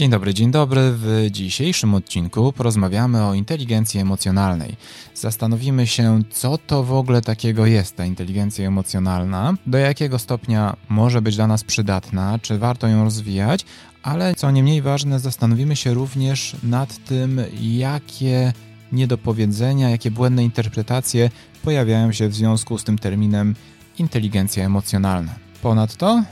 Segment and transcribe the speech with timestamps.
[0.00, 0.80] Dzień dobry, dzień dobry.
[0.92, 4.76] W dzisiejszym odcinku porozmawiamy o inteligencji emocjonalnej.
[5.14, 11.22] Zastanowimy się, co to w ogóle takiego jest ta inteligencja emocjonalna, do jakiego stopnia może
[11.22, 13.64] być dla nas przydatna, czy warto ją rozwijać,
[14.02, 18.52] ale co nie mniej ważne, zastanowimy się również nad tym, jakie
[18.92, 21.30] niedopowiedzenia, jakie błędne interpretacje
[21.62, 23.54] pojawiają się w związku z tym terminem
[23.98, 25.34] inteligencja emocjonalna.
[25.62, 26.22] Ponadto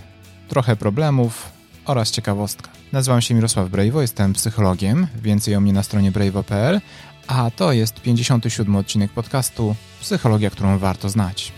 [0.48, 1.52] trochę problemów
[1.84, 2.77] oraz ciekawostka.
[2.92, 6.80] Nazywam się Mirosław Brejwo, jestem psychologiem, więcej o mnie na stronie brejwo.pl,
[7.26, 11.52] a to jest 57 odcinek podcastu Psychologia, którą warto znać.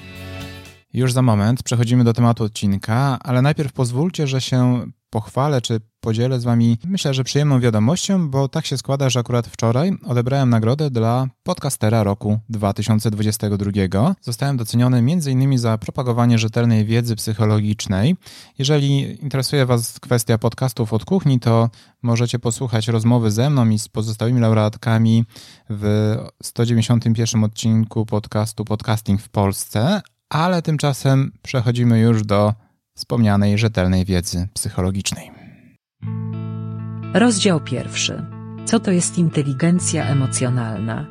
[0.93, 6.41] Już za moment przechodzimy do tematu odcinka, ale najpierw pozwólcie, że się pochwalę czy podzielę
[6.41, 10.91] z Wami, myślę, że przyjemną wiadomością, bo tak się składa, że akurat wczoraj odebrałem nagrodę
[10.91, 14.15] dla podcastera roku 2022.
[14.23, 15.59] Zostałem doceniony m.in.
[15.59, 18.17] za propagowanie rzetelnej wiedzy psychologicznej.
[18.59, 21.71] Jeżeli interesuje Was kwestia podcastów od kuchni, to
[22.03, 25.25] możecie posłuchać rozmowy ze mną i z pozostałymi laureatkami
[25.71, 32.55] w 191 odcinku podcastu Podcasting w Polsce, ale tymczasem przechodzimy już do
[33.01, 35.31] wspomnianej rzetelnej wiedzy psychologicznej.
[37.15, 38.27] Rozdział pierwszy.
[38.65, 41.07] Co to jest inteligencja emocjonalna?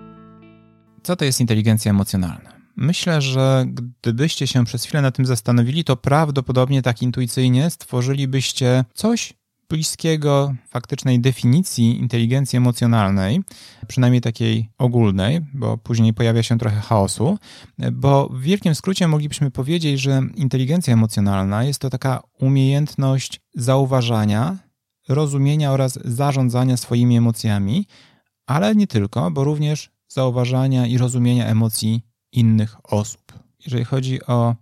[1.03, 2.53] Co to jest inteligencja emocjonalna?
[2.75, 3.65] Myślę, że
[4.01, 9.33] gdybyście się przez chwilę nad tym zastanowili, to prawdopodobnie tak intuicyjnie stworzylibyście coś,
[9.70, 13.42] bliskiego faktycznej definicji inteligencji emocjonalnej,
[13.88, 17.38] przynajmniej takiej ogólnej, bo później pojawia się trochę chaosu,
[17.92, 24.58] bo w wielkim skrócie moglibyśmy powiedzieć, że inteligencja emocjonalna jest to taka umiejętność zauważania,
[25.09, 27.88] rozumienia oraz zarządzania swoimi emocjami,
[28.47, 33.34] ale nie tylko, bo również zauważania i rozumienia emocji innych osób.
[33.66, 34.56] Jeżeli chodzi o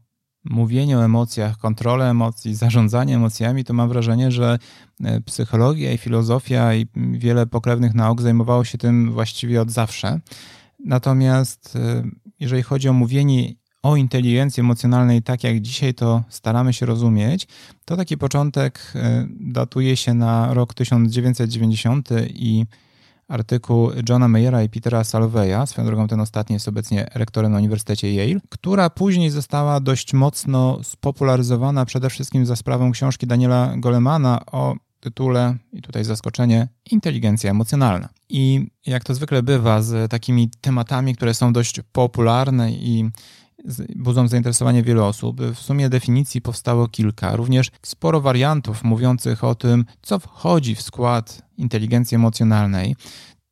[0.49, 4.59] mówienie o emocjach, kontrolę emocji, zarządzanie emocjami, to mam wrażenie, że
[5.03, 10.19] e, psychologia i filozofia i wiele pokrewnych nauk zajmowało się tym właściwie od zawsze.
[10.85, 12.03] Natomiast e,
[12.39, 17.47] jeżeli chodzi o mówienie o inteligencji emocjonalnej, tak jak dzisiaj to staramy się rozumieć,
[17.85, 22.65] to taki początek e, datuje się na rok 1990 i
[23.27, 28.13] artykuł Johna Mayera i Petera Salveya, swoją drogą ten ostatni jest obecnie rektorem na Uniwersytecie
[28.13, 34.75] Yale, która później została dość mocno spopularyzowana przede wszystkim za sprawą książki Daniela Golemana o
[34.99, 38.09] tytule, i tutaj zaskoczenie, inteligencja emocjonalna.
[38.29, 43.09] I jak to zwykle bywa z takimi tematami, które są dość popularne i
[43.95, 45.41] budzą zainteresowanie wielu osób.
[45.41, 51.41] W sumie definicji powstało kilka, również sporo wariantów mówiących o tym, co wchodzi w skład
[51.57, 52.95] inteligencji emocjonalnej.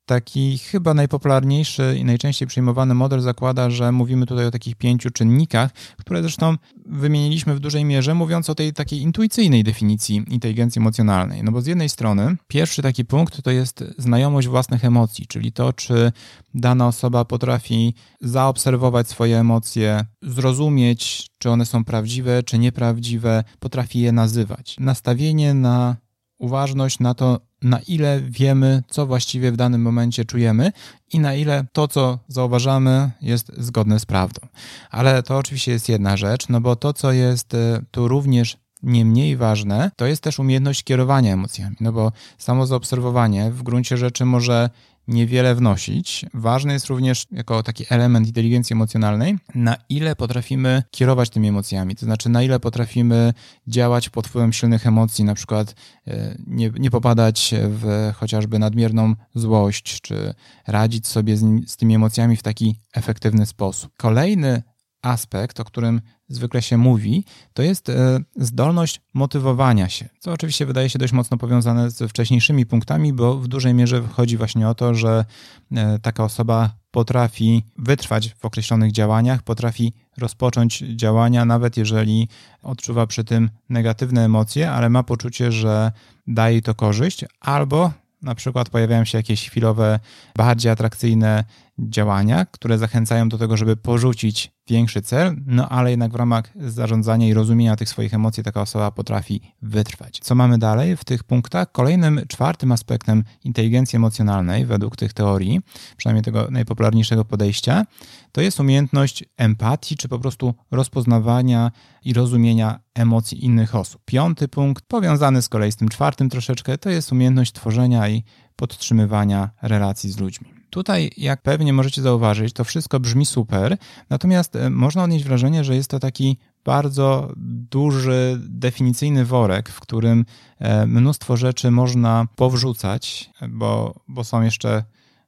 [0.06, 5.70] Taki chyba najpopularniejszy i najczęściej przyjmowany model zakłada, że mówimy tutaj o takich pięciu czynnikach,
[5.98, 6.56] które zresztą
[6.86, 11.42] wymieniliśmy w dużej mierze, mówiąc o tej takiej intuicyjnej definicji inteligencji emocjonalnej.
[11.42, 15.72] No bo z jednej strony, pierwszy taki punkt to jest znajomość własnych emocji, czyli to,
[15.72, 16.12] czy
[16.54, 24.12] dana osoba potrafi zaobserwować swoje emocje, zrozumieć, czy one są prawdziwe, czy nieprawdziwe, potrafi je
[24.12, 24.76] nazywać.
[24.80, 25.96] Nastawienie na
[26.38, 30.72] uważność na to, na ile wiemy, co właściwie w danym momencie czujemy
[31.12, 34.46] i na ile to, co zauważamy, jest zgodne z prawdą.
[34.90, 39.04] Ale to oczywiście jest jedna rzecz, no bo to, co jest e, tu również nie
[39.04, 44.24] mniej ważne, to jest też umiejętność kierowania emocjami, no bo samo zaobserwowanie w gruncie rzeczy
[44.24, 44.70] może
[45.08, 46.24] niewiele wnosić.
[46.34, 52.06] Ważny jest również jako taki element inteligencji emocjonalnej, na ile potrafimy kierować tymi emocjami, to
[52.06, 53.32] znaczy na ile potrafimy
[53.66, 55.74] działać pod wpływem silnych emocji, na przykład
[56.06, 60.34] e, nie, nie popadać w chociażby nadmierną złość, czy
[60.66, 63.92] radzić sobie z, z tymi emocjami w taki efektywny sposób.
[63.96, 64.62] Kolejny
[65.06, 67.24] aspekt, o którym zwykle się mówi,
[67.54, 72.66] to jest e, zdolność motywowania się, co oczywiście wydaje się dość mocno powiązane z wcześniejszymi
[72.66, 75.24] punktami, bo w dużej mierze chodzi właśnie o to, że
[75.72, 82.28] e, taka osoba potrafi wytrwać w określonych działaniach, potrafi rozpocząć działania, nawet jeżeli
[82.62, 85.92] odczuwa przy tym negatywne emocje, ale ma poczucie, że
[86.26, 90.00] daje to korzyść, albo na przykład pojawiają się jakieś chwilowe,
[90.36, 91.44] bardziej atrakcyjne
[91.78, 97.28] działania, które zachęcają do tego, żeby porzucić większy cel, no ale jednak w ramach zarządzania
[97.28, 100.18] i rozumienia tych swoich emocji taka osoba potrafi wytrwać.
[100.22, 101.72] Co mamy dalej w tych punktach?
[101.72, 105.60] Kolejnym, czwartym aspektem inteligencji emocjonalnej, według tych teorii,
[105.96, 107.86] przynajmniej tego najpopularniejszego podejścia,
[108.32, 111.72] to jest umiejętność empatii, czy po prostu rozpoznawania
[112.04, 114.02] i rozumienia emocji innych osób.
[114.04, 118.24] Piąty punkt, powiązany z kolei z tym czwartym troszeczkę, to jest umiejętność tworzenia i
[118.56, 120.55] podtrzymywania relacji z ludźmi.
[120.70, 123.76] Tutaj, jak pewnie możecie zauważyć, to wszystko brzmi super,
[124.10, 127.32] natomiast e, można odnieść wrażenie, że jest to taki bardzo
[127.70, 130.24] duży, definicyjny worek, w którym
[130.58, 134.84] e, mnóstwo rzeczy można powrzucać, bo, bo są jeszcze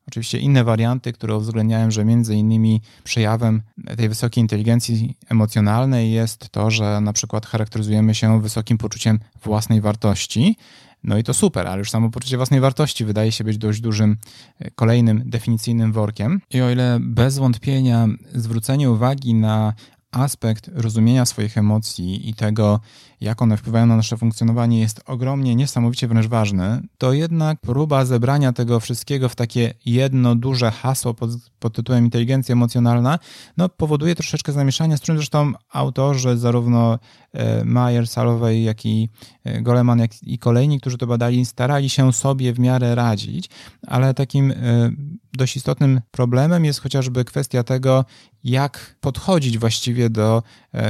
[0.09, 3.63] oczywiście inne warianty, które uwzględniają, że między innymi przejawem
[3.97, 10.57] tej wysokiej inteligencji emocjonalnej jest to, że na przykład charakteryzujemy się wysokim poczuciem własnej wartości.
[11.05, 14.17] No i to super, ale już samo poczucie własnej wartości wydaje się być dość dużym
[14.59, 16.41] e, kolejnym definicyjnym workiem.
[16.51, 19.75] I o ile bez wątpienia zwrócenie uwagi na
[20.11, 22.81] aspekt rozumienia swoich emocji i tego,
[23.21, 28.53] jak one wpływają na nasze funkcjonowanie, jest ogromnie, niesamowicie wręcz ważny, to jednak próba zebrania
[28.53, 33.19] tego wszystkiego w takie jedno duże hasło pod, pod tytułem inteligencja emocjonalna,
[33.57, 36.99] no, powoduje troszeczkę zamieszania, z czym zresztą autorzy, zarówno
[37.33, 39.09] e, Mayer, Salowej, jak i
[39.45, 43.51] e, Goleman, jak i kolejni, którzy to badali, starali się sobie w miarę radzić,
[43.87, 44.55] ale takim e,
[45.33, 48.05] dość istotnym problemem jest chociażby kwestia tego,
[48.45, 50.43] jak podchodzić właściwie do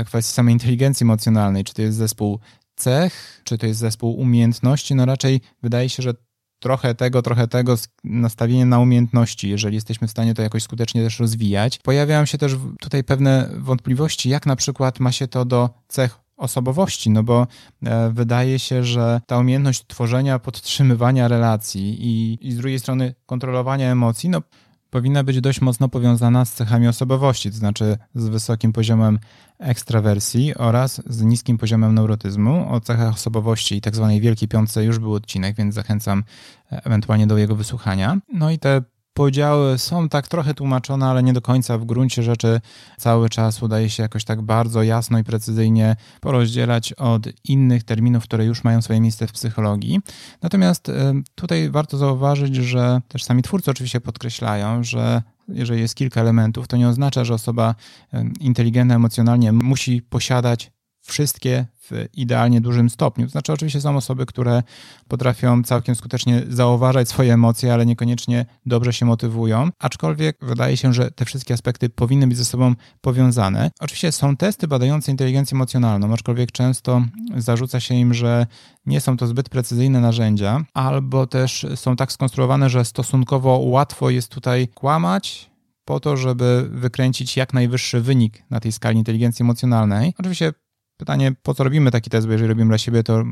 [0.07, 1.65] kwestii samej inteligencji emocjonalnej.
[1.65, 2.39] Czy to jest zespół zespół
[2.77, 6.15] cech, czy to jest zespół umiejętności, no raczej wydaje się, że
[6.61, 7.75] trochę tego, trochę tego,
[8.05, 11.79] nastawienie na umiejętności, jeżeli jesteśmy w stanie to jakoś skutecznie też rozwijać.
[11.79, 17.11] Pojawiają się też tutaj pewne wątpliwości, jak na przykład ma się to do cech osobowości,
[17.11, 17.47] no bo
[17.87, 23.93] e, wydaje się, że ta umiejętność tworzenia, podtrzymywania relacji i, i z drugiej strony kontrolowania
[23.93, 24.43] emocji, no
[24.91, 29.19] powinna być dość mocno powiązana z cechami osobowości, to znaczy z wysokim poziomem
[29.59, 32.73] ekstrawersji oraz z niskim poziomem neurotyzmu.
[32.73, 36.25] O cechach osobowości i tak zwanej wielkiej piątce już był odcinek, więc zachęcam
[36.73, 38.19] e, ewentualnie do jego wysłuchania.
[38.33, 38.83] No i te
[39.19, 42.61] podziały są tak trochę tłumaczone, ale nie do końca w gruncie rzeczy
[42.99, 48.45] cały czas udaje się jakoś tak bardzo jasno i precyzyjnie porozdzielać od innych terminów, które
[48.45, 50.01] już mają swoje miejsce w psychologii.
[50.43, 56.21] Natomiast e, tutaj warto zauważyć, że też sami twórcy oczywiście podkreślają, że jeżeli jest kilka
[56.21, 57.75] elementów, to nie oznacza, że osoba
[58.13, 60.71] e, inteligentna emocjonalnie musi posiadać
[61.09, 63.27] wszystkie w idealnie dużym stopniu.
[63.27, 64.63] To znaczy, oczywiście są osoby, które
[65.09, 71.11] potrafią całkiem skutecznie zauważać swoje emocje, ale niekoniecznie dobrze się motywują, aczkolwiek wydaje się, że
[71.11, 73.71] te wszystkie aspekty powinny być ze sobą powiązane.
[73.81, 77.03] Oczywiście są testy badające inteligencję emocjonalną, aczkolwiek często
[77.37, 78.47] zarzuca się im, że
[78.87, 84.29] nie są to zbyt precyzyjne narzędzia, albo też są tak skonstruowane, że stosunkowo łatwo jest
[84.29, 85.51] tutaj kłamać,
[85.85, 90.15] po to, żeby wykręcić jak najwyższy wynik na tej skali inteligencji emocjonalnej.
[90.19, 90.53] Oczywiście
[90.99, 93.25] Pytanie, po co robimy taki test, bo jeżeli robimy dla siebie, to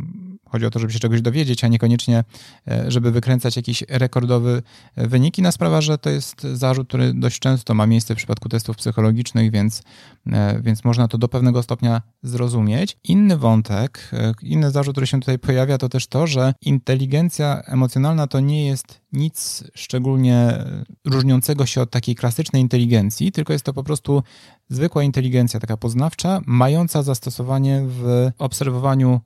[0.51, 2.25] chodzi o to, żeby się czegoś dowiedzieć, a niekoniecznie,
[2.69, 4.63] e, żeby wykręcać jakiś rekordowy
[4.97, 5.39] e, wynik.
[5.39, 9.51] Inna sprawa, że to jest zarzut, który dość często ma miejsce w przypadku testów psychologicznych,
[9.51, 9.83] więc,
[10.27, 12.99] e, więc można to do pewnego stopnia zrozumieć.
[13.05, 14.11] Inny wątek,
[14.43, 19.01] inny zarzut, który się tutaj pojawia, to też to, że inteligencja emocjonalna to nie jest
[19.13, 20.65] nic szczególnie
[21.05, 24.23] różniącego się od takiej klasycznej inteligencji, tylko jest to po prostu
[24.69, 29.21] zwykła inteligencja, taka poznawcza, mająca zastosowanie w obserwowaniu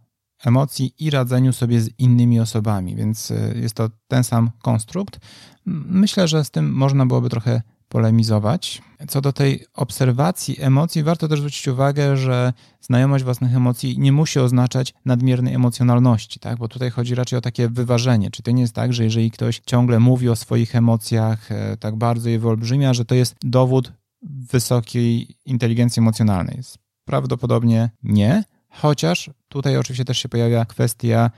[0.45, 5.21] emocji i radzeniu sobie z innymi osobami, więc y, jest to ten sam konstrukt.
[5.67, 8.83] Myślę, że z tym można byłoby trochę polemizować.
[9.09, 14.39] Co do tej obserwacji emocji, warto też zwrócić uwagę, że znajomość własnych emocji nie musi
[14.39, 16.59] oznaczać nadmiernej emocjonalności, tak?
[16.59, 18.31] bo tutaj chodzi raczej o takie wyważenie.
[18.31, 21.97] Czy to nie jest tak, że jeżeli ktoś ciągle mówi o swoich emocjach, e, tak
[21.97, 23.93] bardzo je wyolbrzymia, że to jest dowód
[24.23, 26.61] wysokiej inteligencji emocjonalnej?
[27.05, 31.31] Prawdopodobnie nie, chociaż tutaj oczywiście też się pojawia kwestia,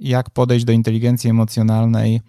[0.00, 2.20] jak podejść do inteligencji emocjonalnej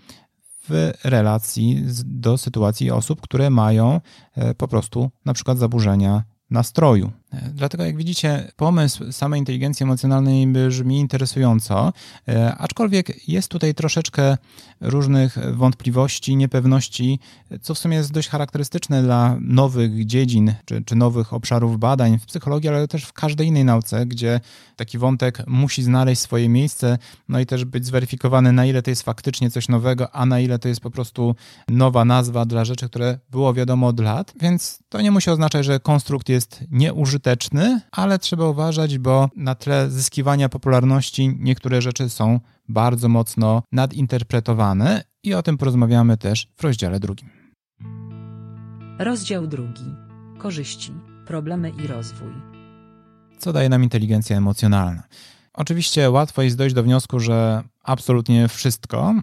[0.70, 4.02] w relacji do sytuacji osób, które mają
[4.36, 7.12] e, po prostu na przykład zaburzenia nastroju.
[7.54, 11.94] Dlatego, jak widzicie, pomysł samej inteligencji emocjonalnej brzmi interesująco,
[12.28, 14.38] e, aczkolwiek jest tutaj troszeczkę
[14.82, 17.20] różnych wątpliwości, niepewności,
[17.62, 22.26] co w sumie jest dość charakterystyczne dla nowych dziedzin czy, czy nowych obszarów badań w
[22.26, 24.40] psychologii, ale też w każdej innej nauce, gdzie
[24.76, 26.98] taki wątek musi znaleźć swoje miejsce,
[27.30, 30.60] no i też być zweryfikowany, na ile to jest faktycznie coś nowego, a na ile
[30.60, 31.36] to jest po prostu
[31.70, 34.34] nowa nazwa dla rzeczy, które było wiadomo od lat.
[34.42, 39.56] Więc to nie musi oznaczać, że konstrukt jest nieużyteczny użyteczny, ale trzeba uważać, bo na
[39.56, 46.64] tle zyskiwania popularności niektóre rzeczy są bardzo mocno nadinterpretowane i o tym porozmawiamy też w
[46.64, 47.30] rozdziale drugim.
[49.00, 49.96] Rozdział drugi.
[50.38, 50.94] Korzyści,
[51.28, 52.34] problemy i rozwój.
[53.38, 55.04] Co daje nam inteligencja emocjonalna?
[55.54, 59.14] Oczywiście łatwo jest dojść do wniosku, że absolutnie wszystko,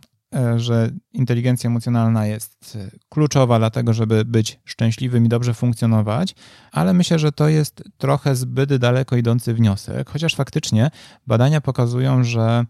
[0.57, 6.35] że inteligencja emocjonalna jest e, kluczowa dlatego, żeby być szczęśliwym i dobrze funkcjonować,
[6.73, 10.91] ale myślę, że to jest trochę zbyt daleko idący wniosek, chociaż faktycznie
[11.27, 12.65] badania pokazują, że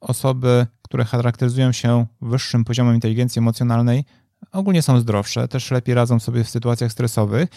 [0.00, 4.04] osoby, które charakteryzują się wyższym poziomem inteligencji emocjonalnej,
[4.52, 7.48] ogólnie są zdrowsze, też lepiej radzą sobie w sytuacjach stresowych,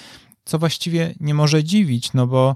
[0.45, 2.55] co właściwie nie może dziwić, no bo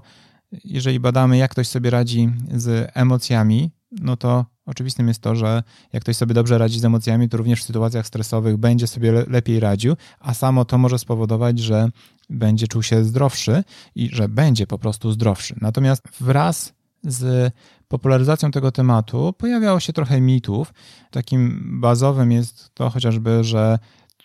[0.64, 6.02] jeżeli badamy, jak ktoś sobie radzi z emocjami, no to oczywistym jest to, że jak
[6.02, 9.96] ktoś sobie dobrze radzi z emocjami, to również w sytuacjach stresowych będzie sobie lepiej radził,
[10.20, 11.88] a samo to może spowodować, że
[12.30, 15.54] będzie czuł się zdrowszy i że będzie po prostu zdrowszy.
[15.60, 16.72] Natomiast wraz
[17.04, 17.54] z
[17.88, 20.74] popularyzacją tego tematu pojawiało się trochę mitów.
[21.10, 23.78] Takim bazowym jest to chociażby, że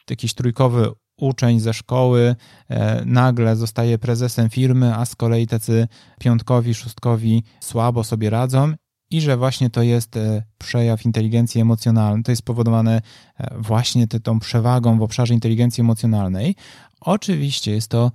[0.09, 2.35] jakiś trójkowy uczeń ze szkoły
[2.69, 5.88] e, nagle zostaje prezesem firmy, a z kolei tacy
[6.19, 8.73] piątkowi, szóstkowi słabo sobie radzą
[9.12, 12.24] i że właśnie to jest e, przejaw inteligencji emocjonalnej.
[12.24, 13.01] To jest spowodowane
[13.38, 16.55] e, właśnie tą przewagą w obszarze inteligencji emocjonalnej.
[17.01, 18.12] Oczywiście jest to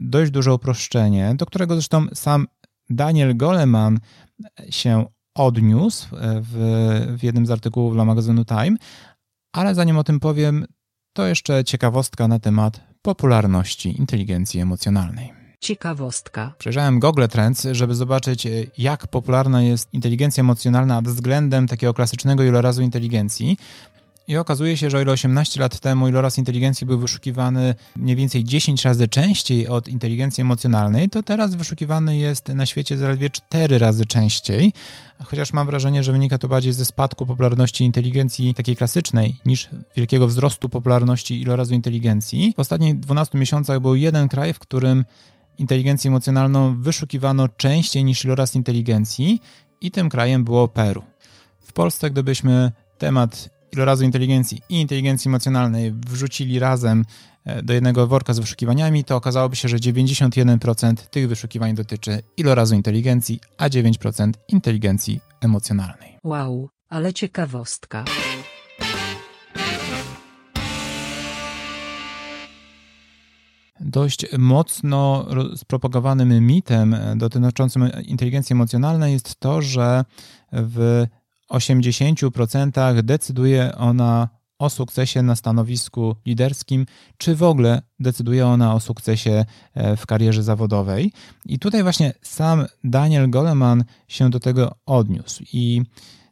[0.00, 2.46] dość duże uproszczenie, do którego zresztą sam
[2.90, 4.00] Daniel Goleman
[4.70, 8.76] się odniósł w, w jednym z artykułów dla magazynu Time,
[9.52, 10.66] ale zanim o tym powiem,
[11.12, 15.39] to jeszcze ciekawostka na temat popularności inteligencji emocjonalnej.
[15.60, 16.52] Ciekawostka.
[16.58, 18.46] Przejrzałem Google Trends, żeby zobaczyć,
[18.78, 23.56] jak popularna jest inteligencja emocjonalna względem takiego klasycznego ilorazu inteligencji.
[24.28, 28.44] I okazuje się, że o ile 18 lat temu iloraz inteligencji był wyszukiwany mniej więcej
[28.44, 34.06] 10 razy częściej od inteligencji emocjonalnej, to teraz wyszukiwany jest na świecie zaledwie 4 razy
[34.06, 34.72] częściej.
[35.24, 40.26] Chociaż mam wrażenie, że wynika to bardziej ze spadku popularności inteligencji takiej klasycznej niż wielkiego
[40.26, 42.54] wzrostu popularności ilorazu inteligencji.
[42.56, 45.04] W ostatnich 12 miesiącach był jeden kraj, w którym
[45.60, 49.42] inteligencję emocjonalną wyszukiwano częściej niż iloraz inteligencji
[49.80, 51.02] i tym krajem było Peru.
[51.60, 57.04] W Polsce, gdybyśmy temat ilorazu inteligencji i inteligencji emocjonalnej wrzucili razem
[57.44, 62.74] e, do jednego worka z wyszukiwaniami, to okazałoby się, że 91% tych wyszukiwań dotyczy ilorazu
[62.74, 66.18] inteligencji, a 9% inteligencji emocjonalnej.
[66.24, 68.04] Wow, ale ciekawostka.
[73.80, 80.04] Dość mocno spropagowanym mitem dotyczącym inteligencji emocjonalnej jest to, że
[80.52, 81.06] w
[81.50, 89.44] 80% decyduje ona o sukcesie na stanowisku liderskim, czy w ogóle decyduje ona o sukcesie
[89.74, 91.12] e, w karierze zawodowej.
[91.46, 95.82] I tutaj właśnie sam Daniel Goleman się do tego odniósł i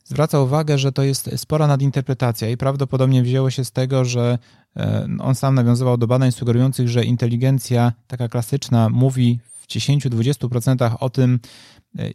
[0.09, 4.39] zwraca uwagę, że to jest spora nadinterpretacja i prawdopodobnie wzięło się z tego, że
[4.77, 11.11] e, on sam nawiązywał do badań sugerujących, że inteligencja taka klasyczna mówi w 10-20% o
[11.11, 11.41] tym,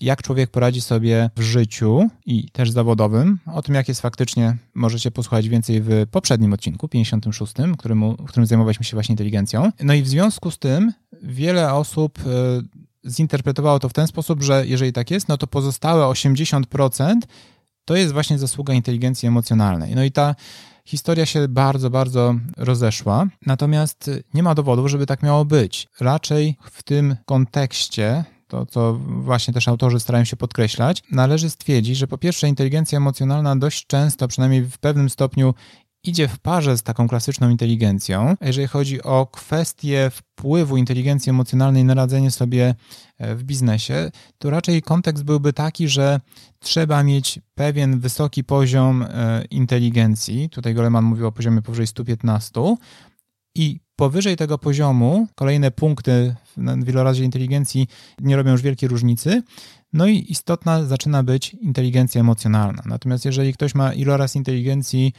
[0.01, 3.39] jak człowiek poradzi sobie w życiu i też zawodowym.
[3.53, 8.25] O tym, jak jest faktycznie, możecie posłuchać więcej w poprzednim odcinku, 56, w którym, w
[8.25, 9.71] którym zajmowaliśmy się właśnie inteligencją.
[9.83, 14.67] No i w związku z tym wiele osób e, zinterpretowało to w ten sposób, że
[14.67, 17.19] jeżeli tak jest, no to pozostałe 80%
[17.85, 19.95] to jest właśnie zasługa inteligencji emocjonalnej.
[19.95, 20.35] No i ta
[20.85, 25.87] historia się bardzo, bardzo rozeszła, natomiast nie ma dowodów, żeby tak miało być.
[25.99, 28.23] Raczej w tym kontekście
[28.53, 33.55] to co właśnie też autorzy starają się podkreślać, należy stwierdzić, że po pierwsze inteligencja emocjonalna
[33.55, 35.53] dość często, przynajmniej w pewnym stopniu,
[36.03, 38.35] idzie w parze z taką klasyczną inteligencją.
[38.41, 42.75] Jeżeli chodzi o kwestię wpływu inteligencji emocjonalnej na radzenie sobie
[43.17, 46.19] e, w biznesie, to raczej kontekst byłby taki, że
[46.59, 50.49] trzeba mieć pewien wysoki poziom e, inteligencji.
[50.49, 52.51] Tutaj Goleman mówił o poziomie powyżej 115
[53.55, 57.87] i powyżej tego poziomu kolejne punkty w wielorazie inteligencji
[58.21, 59.43] nie robią już wielkiej różnicy.
[59.93, 62.83] No i istotna zaczyna być inteligencja emocjonalna.
[62.85, 65.13] Natomiast jeżeli ktoś ma iloraz inteligencji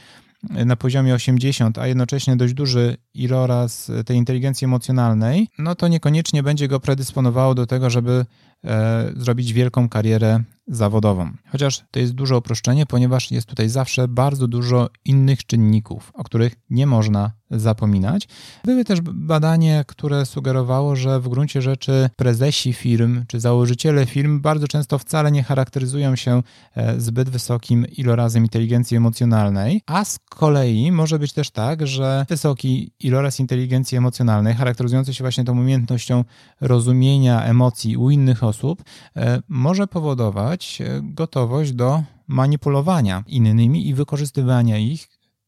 [0.49, 6.67] na poziomie 80, a jednocześnie dość duży iloraz tej inteligencji emocjonalnej, no to niekoniecznie będzie
[6.67, 8.25] go predysponowało do tego, żeby
[8.63, 11.31] e, zrobić wielką karierę zawodową.
[11.51, 16.55] Chociaż to jest duże uproszczenie, ponieważ jest tutaj zawsze bardzo dużo innych czynników, o których
[16.69, 18.27] nie można zapominać.
[18.63, 24.67] Były też badania, które sugerowało, że w gruncie rzeczy prezesi firm czy założyciele firm bardzo
[24.67, 26.43] często wcale nie charakteryzują się
[26.75, 32.91] e, zbyt wysokim ilorazem inteligencji emocjonalnej, a z kolei może być też tak, że wysoki
[32.99, 36.23] iloraz inteligencji emocjonalnej, charakteryzujący się właśnie tą umiejętnością
[36.61, 38.83] rozumienia emocji u innych osób,
[39.15, 45.07] e, może powodować e, gotowość do manipulowania innymi i wykorzystywania ich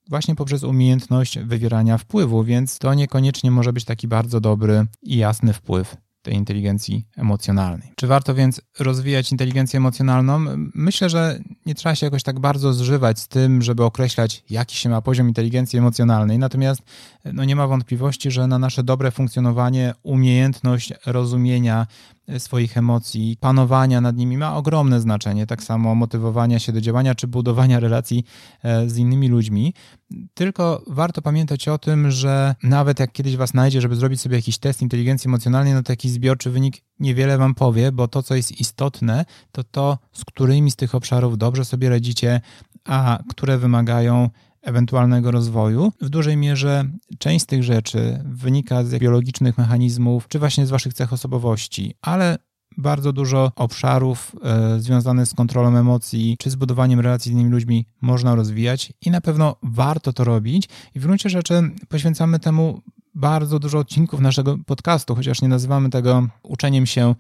[0.10, 5.54] właśnie poprzez umiejętność wywierania wpływu, więc to niekoniecznie może być taki bardzo dobry i jasny
[5.54, 7.92] wpływ tej inteligencji emocjonalnej.
[7.96, 10.40] Czy warto więc rozwijać inteligencję emocjonalną?
[10.76, 14.90] Myślę, że nie trzeba się jakoś tak bardzo zżywać z tym, żeby określać, jaki się
[14.90, 16.40] ma poziom inteligencji emocjonalnej.
[16.40, 16.82] Natomiast
[17.26, 21.88] no nie ma wątpliwości, że na nasze dobre funkcjonowanie umiejętność rozumienia
[22.38, 25.48] swoich emocji, panowania nad nimi ma ogromne znaczenie.
[25.48, 28.24] Tak samo motywowania się do działania czy budowania relacji
[28.64, 29.74] e, z innymi ludźmi.
[30.34, 34.58] Tylko warto pamiętać o tym, że nawet jak kiedyś was znajdzie, żeby zrobić sobie jakiś
[34.58, 38.60] test inteligencji emocjonalnej, no to jakiś zbiorczy wynik niewiele wam powie, bo to, co jest
[38.60, 42.42] istotne, to to, z którymi z tych obszarów dobrze sobie radzicie,
[42.86, 44.30] a które wymagają
[44.68, 45.92] ewentualnego rozwoju.
[46.02, 46.86] W dużej mierze
[47.20, 52.38] część z tych rzeczy wynika z biologicznych mechanizmów, czy właśnie z waszych cech osobowości, ale
[52.78, 57.86] bardzo dużo obszarów e, związanych z kontrolą emocji czy z budowaniem relacji z innymi ludźmi
[58.02, 60.70] można rozwijać i na pewno warto to robić.
[60.96, 62.82] I w gruncie rzeczy poświęcamy temu
[63.16, 67.16] bardzo dużo odcinków naszego podcastu, chociaż nie nazywamy tego uczeniem się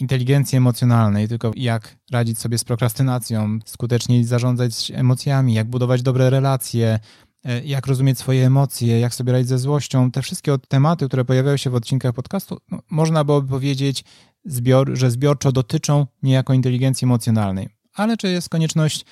[0.00, 6.98] inteligencji emocjonalnej, tylko jak radzić sobie z prokrastynacją, skuteczniej zarządzać emocjami, jak budować dobre relacje,
[7.44, 10.10] e, jak rozumieć swoje emocje, jak sobie radzić ze złością.
[10.10, 14.04] Te wszystkie tematy, które pojawiają się w odcinkach podcastu, no, można byłoby powiedzieć,
[14.44, 17.68] zbior, że zbiorczo dotyczą niejako inteligencji emocjonalnej.
[17.94, 19.04] Ale czy jest konieczność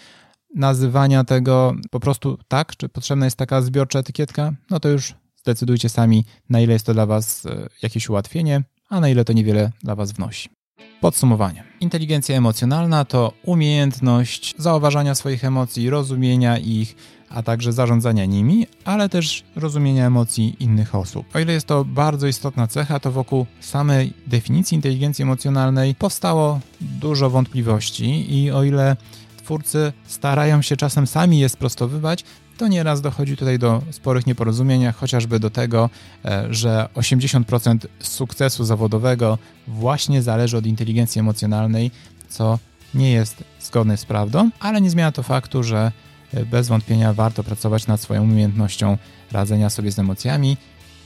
[0.55, 2.77] nazywania tego po prostu tak?
[2.77, 4.53] Czy potrzebna jest taka zbiorcza etykietka?
[4.71, 9.01] No to już zdecydujcie sami, na ile jest to dla Was e, jakieś ułatwienie, a
[9.01, 10.58] na ile to niewiele dla Was wnosi.
[11.01, 11.65] Podsumowanie.
[11.81, 16.97] Inteligencja emocjonalna to umiejętność zauważania swoich emocji, rozumienia ich,
[17.31, 21.27] a także zarządzania nimi, ale też rozumienia emocji innych osób.
[21.37, 27.31] O ile jest to bardzo istotna cecha, to wokół samej definicji inteligencji emocjonalnej powstało dużo
[27.31, 28.97] wątpliwości i o ile
[29.37, 32.25] twórcy starają się czasem sami je sprostowywać,
[32.59, 35.91] to nieraz dochodzi tutaj do sporych nieporozumień, chociażby do tego,
[36.25, 39.39] e, że 80% sukcesu zawodowego
[39.69, 41.91] właśnie zależy od inteligencji emocjonalnej,
[42.29, 42.59] co
[42.95, 45.93] nie jest zgodne z prawdą, ale nie zmienia to faktu, że
[46.35, 48.99] e, bez wątpienia warto pracować nad swoją umiejętnością
[49.33, 50.57] radzenia sobie z emocjami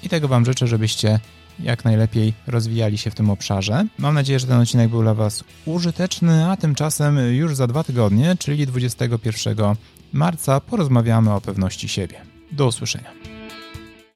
[0.03, 1.21] i tego Wam życzę, żebyście
[1.61, 3.87] jak najlepiej rozwijali się w tym obszarze.
[3.99, 8.37] Mam nadzieję, że ten odcinek był dla Was użyteczny, a tymczasem już za dwa tygodnie,
[8.39, 9.57] czyli 21
[10.13, 12.21] marca, porozmawiamy o pewności siebie.
[12.53, 13.32] Do usłyszenia.